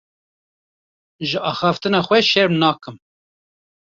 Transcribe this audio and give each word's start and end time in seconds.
Ji 1.29 1.37
axiftina 1.49 1.99
xwe 2.07 2.19
şerm 2.31 2.55
nakim. 2.61 2.97